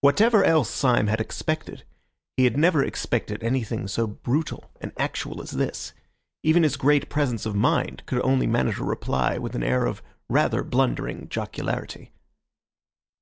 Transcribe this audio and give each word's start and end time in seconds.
Whatever 0.00 0.42
else 0.42 0.70
Syme 0.70 1.08
had 1.08 1.20
expected, 1.20 1.84
he 2.38 2.44
had 2.44 2.56
never 2.56 2.82
expected 2.82 3.44
anything 3.44 3.86
so 3.86 4.06
brutal 4.06 4.70
and 4.80 4.90
actual 4.96 5.42
as 5.42 5.50
this. 5.50 5.92
Even 6.42 6.62
his 6.62 6.78
great 6.78 7.10
presence 7.10 7.44
of 7.44 7.54
mind 7.54 8.04
could 8.06 8.22
only 8.22 8.46
manage 8.46 8.78
a 8.78 8.84
reply 8.84 9.36
with 9.36 9.54
an 9.54 9.62
air 9.62 9.84
of 9.84 10.02
rather 10.30 10.62
blundering 10.64 11.28
jocularity. 11.28 12.10